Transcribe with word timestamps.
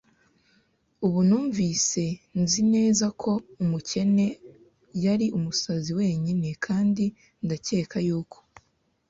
Ubu 1.05 1.19
numvise 1.27 2.03
nzi 2.41 2.61
neza 2.73 3.05
ko 3.21 3.31
umukene 3.63 4.25
yari 5.05 5.25
umusazi 5.37 5.91
wenyine, 5.99 6.47
kandi 6.65 7.05
ndakeka 7.45 7.97
yuko 8.07 8.37